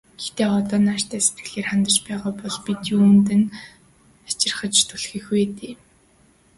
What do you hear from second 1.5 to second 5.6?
хандаж байгаа бол бид юунд нь хачирхаж түлхэх вэ